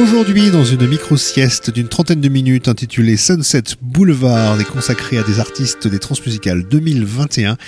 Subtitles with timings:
[0.00, 5.40] Aujourd'hui, dans une micro-sieste d'une trentaine de minutes intitulée Sunset Boulevard et consacrée à des
[5.40, 7.58] artistes des Transmusicales 2021,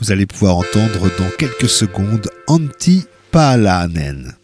[0.00, 4.41] vous allez pouvoir entendre dans quelques secondes Antti Palanen.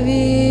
[0.00, 0.41] vida.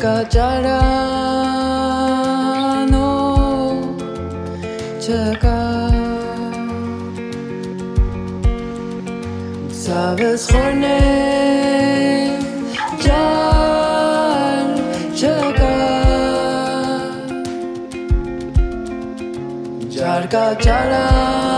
[0.00, 0.80] 가자라
[2.90, 3.78] 너
[4.98, 5.46] 제가
[9.70, 12.40] sabes hornet
[12.98, 13.12] 잘
[15.14, 15.60] 제가
[19.90, 21.49] 잘 가자라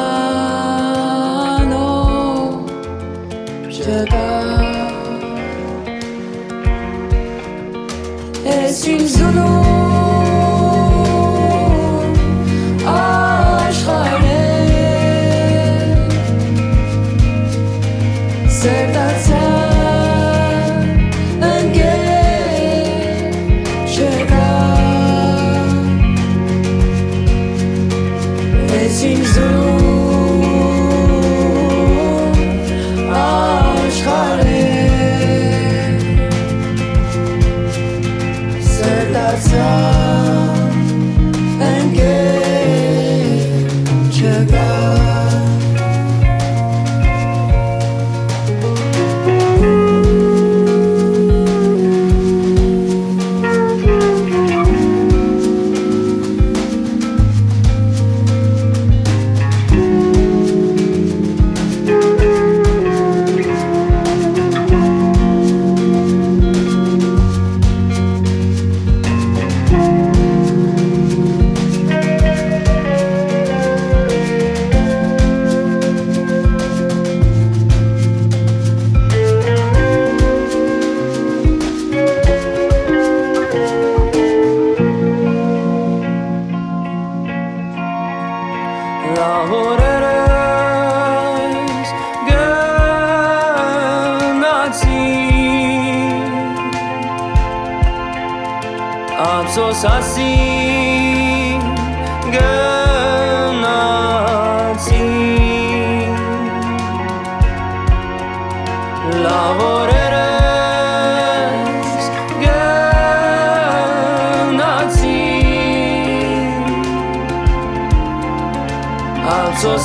[8.83, 9.82] seems to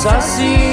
[0.06, 0.67] assim.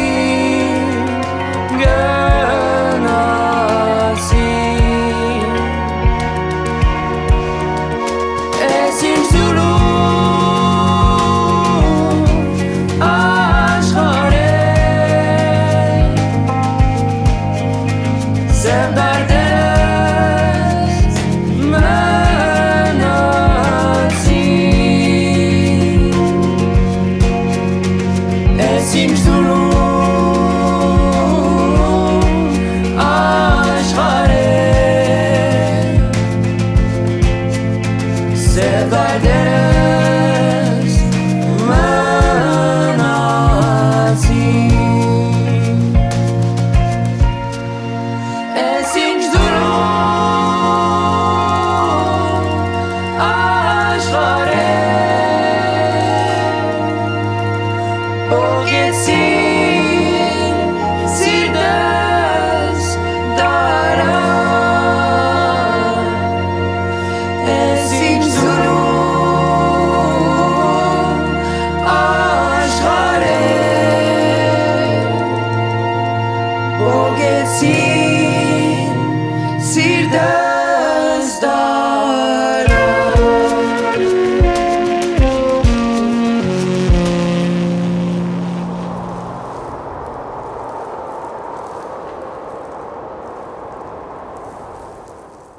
[77.55, 77.94] see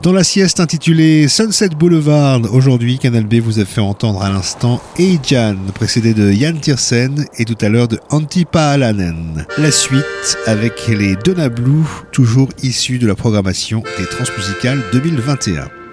[0.06, 4.80] Dans la sieste intitulée Sunset Boulevard, aujourd'hui, Canal B vous a fait entendre à l'instant
[5.00, 9.44] Eijan, précédé de Jan Tiersen et tout à l'heure de Antti Paalanen.
[9.58, 11.82] La suite avec les Donna Blue,
[12.12, 15.85] toujours issus de la programmation des Transmusicales 2021.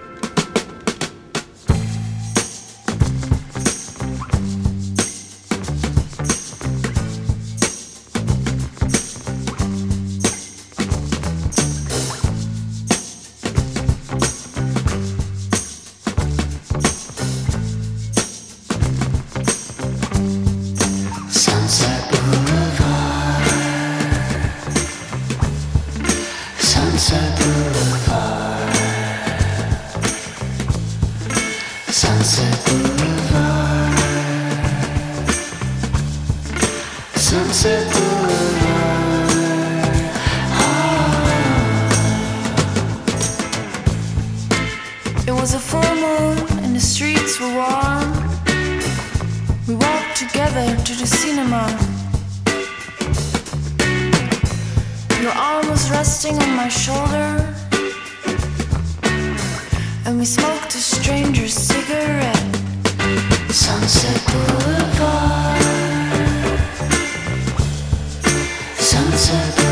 [56.24, 57.53] resting on my shoulder.
[60.06, 62.36] And we smoked a stranger's cigarette.
[63.50, 65.62] Sunset Boulevard.
[68.77, 69.62] Sunset Boulevard.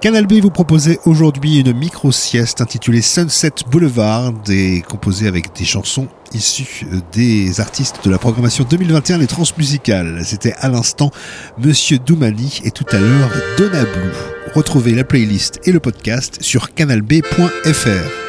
[0.00, 6.06] Canal B vous proposait aujourd'hui une micro-sieste intitulée Sunset Boulevard et composée avec des chansons
[6.32, 10.20] issues des artistes de la programmation 2021 des transmusicales.
[10.24, 11.10] C'était à l'instant
[11.58, 14.12] Monsieur Doumani et tout à l'heure Donna Blue.
[14.54, 18.27] Retrouvez la playlist et le podcast sur canalb.fr.